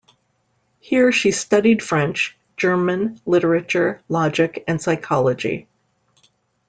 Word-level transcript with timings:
Here 0.79 1.11
she 1.11 1.29
"studied 1.29 1.83
French, 1.83 2.35
German, 2.57 3.21
literature, 3.27 4.01
logic 4.09 4.63
and 4.67 4.81
psychology". 4.81 5.67